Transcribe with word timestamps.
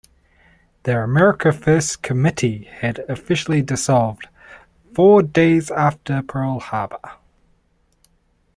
The 0.81 0.97
America 0.99 1.51
First 1.53 2.01
Committee 2.01 2.63
had 2.63 3.05
officially 3.07 3.61
dissolved 3.61 4.29
four 4.95 5.21
days 5.21 5.69
after 5.69 6.23
Pearl 6.23 6.59
Harbor. 6.59 6.97